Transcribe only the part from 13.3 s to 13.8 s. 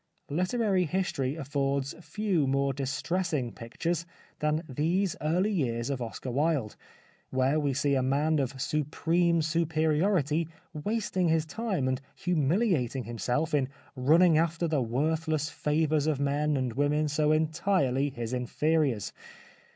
in